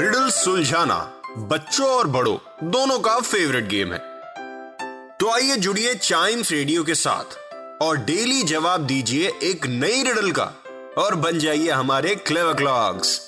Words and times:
Riddle 0.00 0.28
सुलझाना 0.30 0.96
बच्चों 1.38 1.86
और 1.88 2.06
बड़ों, 2.06 2.36
दोनों 2.70 2.98
का 2.98 3.18
फेवरेट 3.20 3.64
गेम 3.64 3.92
है। 3.92 3.98
तो 5.18 5.30
आइए 5.30 5.56
जुड़िए 5.56 5.94
चाइम्स 5.94 6.52
रेडियो 6.52 6.84
के 6.84 6.94
साथ 6.94 7.36
और 7.82 7.96
डेली 7.96 8.42
जवाब 8.42 8.86
दीजिए 8.86 9.32
एक 9.42 9.66
नई 9.66 10.02
रिडल 10.02 10.30
का 10.30 10.44
और 10.98 11.14
बन 11.14 11.38
जाइए 11.38 11.70
हमारे 11.70 12.14
क्लेवर 12.14 12.54
क्लॉक्स 12.54 13.18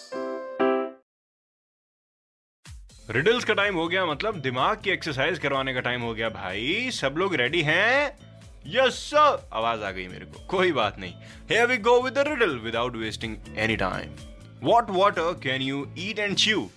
रिडल्स 3.10 3.44
का 3.44 3.54
टाइम 3.54 3.74
हो 3.74 3.86
गया 3.88 4.06
मतलब 4.06 4.40
दिमाग 4.40 4.82
की 4.84 4.90
एक्सरसाइज 4.90 5.38
करवाने 5.38 5.74
का 5.74 5.80
टाइम 5.80 6.02
हो 6.02 6.14
गया 6.14 6.28
भाई। 6.28 6.90
सब 6.92 7.14
लोग 7.18 7.34
रेडी 7.34 7.62
हैं? 7.62 8.18
यस 8.66 9.04
सर 9.04 9.50
आवाज़ 9.52 9.82
आ 9.82 9.90
गई 9.90 10.08
मेरे 10.08 10.26
को। 10.26 10.46
कोई 10.46 10.72
बात 10.72 10.98
नहीं। 10.98 11.14
Here 11.50 11.66
we 11.66 11.76
go 11.76 12.00
with 12.02 12.14
the 12.14 12.28
riddle 12.28 12.58
without 12.58 12.96
wasting 12.96 13.36
any 13.56 13.76
time 13.76 14.31
what 14.64 14.90
water 14.90 15.32
can 15.42 15.62
you 15.62 15.86
eat 15.98 16.18
and 16.18 16.36
chew 16.36 16.68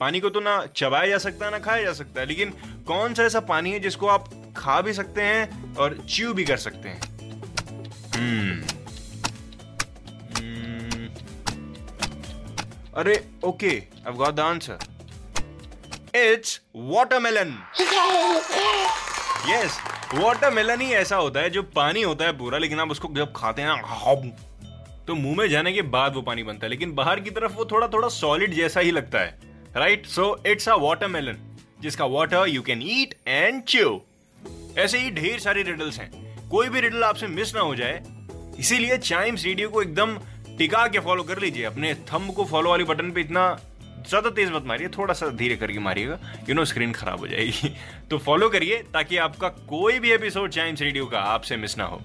पानी 0.00 0.20
को 0.20 0.28
तो 0.30 0.40
ना 0.40 0.54
चबाया 0.76 1.06
जा 1.06 1.18
सकता 1.18 1.44
है 1.46 1.50
ना 1.52 1.58
खाया 1.64 1.82
जा 1.82 1.92
सकता 1.92 2.20
है 2.20 2.26
लेकिन 2.26 2.50
कौन 2.86 3.14
सा 3.14 3.22
ऐसा 3.22 3.40
पानी 3.50 3.70
है 3.72 3.80
जिसको 3.80 4.06
आप 4.08 4.28
खा 4.56 4.80
भी 4.80 4.92
सकते 4.92 5.22
हैं 5.22 5.74
और 5.76 5.96
च्यू 6.10 6.32
भी 6.34 6.44
कर 6.44 6.56
सकते 6.56 6.88
हैं? 6.88 7.00
हम्म 8.14 8.62
हम्म, 10.38 11.08
अरे 12.96 13.14
okay 13.44 13.70
I 14.08 14.12
got 14.14 14.34
the 14.34 14.40
answer 14.40 14.78
it's 16.18 16.60
watermelon 16.76 17.56
yes 19.50 19.78
watermelon 20.14 20.80
ही 20.80 20.92
ऐसा 20.94 21.16
होता 21.16 21.40
है 21.40 21.50
जो 21.50 21.62
पानी 21.76 22.02
होता 22.02 22.24
है 22.24 22.36
पूरा 22.38 22.58
लेकिन 22.58 22.80
आप 22.80 22.90
उसको 22.90 23.08
जब 23.16 23.32
खाते 23.36 23.62
हैं 23.62 23.68
ना 23.68 23.94
हाउ, 23.94 24.16
तो 25.06 25.14
मुँह 25.14 25.36
में 25.36 25.48
जाने 25.48 25.72
के 25.72 25.82
बाद 25.82 26.14
वो 26.14 26.22
पानी 26.22 26.42
बनता 26.42 26.66
है, 26.66 26.70
लेकिन 26.70 26.92
बाहर 26.94 27.20
की 27.20 27.30
तरफ़ 27.30 27.52
वो 27.52 27.64
थोड़ा 27.64 27.88
थोड़ा 27.88 28.08
सॉलिड 28.08 28.54
जैसा 28.54 28.80
ही 28.80 28.90
लगता 28.90 29.18
है 29.18 29.38
right 29.76 30.06
so 30.06 30.36
it's 30.46 30.68
a 30.68 30.74
watermelon 30.78 31.38
जिसका 31.80 32.04
water 32.06 32.48
you 32.48 32.62
can 32.62 32.82
eat 32.82 33.14
and 33.28 33.62
chew 33.64 34.00
ऐसे 34.78 34.98
ही 34.98 35.10
ढेर 35.10 35.38
सारी 35.38 35.62
रिडल्स 35.62 35.98
हैं। 36.00 36.10
कोई 36.50 36.68
भी 36.68 36.80
रिडल 36.80 37.02
आपसे 37.04 37.26
मिस 37.26 37.54
ना 37.54 37.60
हो 37.60 37.74
जाए। 37.74 38.02
इसीलिए 38.58 38.96
चाइम्स 38.98 39.44
रेडियो 39.44 39.68
को 39.68 39.82
एकदम 39.82 40.16
टिका 40.58 40.86
के 40.86 40.98
फॉलो 40.98 41.22
कर 41.22 41.38
लीजिए। 41.38 41.64
अपने 41.64 41.94
थंब 41.94 42.32
को 42.34 42.44
फॉलो 42.44 42.70
वाली 42.70 42.84
बटन 42.84 43.10
पे 43.12 43.20
इतना 43.20 43.44
ज़्यादा 44.08 44.30
तेज 44.30 44.50
मत 44.52 44.64
मारिए, 44.66 44.88
थोड़ा 44.88 45.14
सा 45.14 45.28
धीरे 45.28 45.56
करके 45.56 45.78
मारिएगा। 45.78 46.18
यू 46.48 46.54
नो 46.54 46.64
स्क्रीन 46.64 46.92
खराब 46.92 47.18
हो 47.18 47.28
जाएगी। 47.28 47.74
तो 48.10 48.18
फॉलो 48.18 48.48
करिए, 48.48 48.76
ताकि 48.92 49.16
आपका 49.16 49.48
कोई 49.48 49.98
भी 49.98 50.12
एपिसोड 50.12 50.50
चाइम्स 50.50 50.82
रेडियो 50.82 51.06
का 51.06 51.20
आपसे 51.28 51.56
मिस 51.56 51.78
ना 51.78 51.84
हो। 51.84 52.00